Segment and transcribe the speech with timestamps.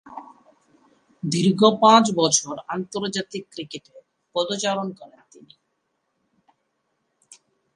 [1.23, 3.95] দীর্ঘ পাঁচ বছর আন্তর্জাতিক ক্রিকেটে
[4.35, 5.55] পদচারণা করেন তিনি।